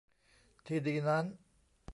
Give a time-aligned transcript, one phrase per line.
[0.67, 1.25] ที่ดีนั้น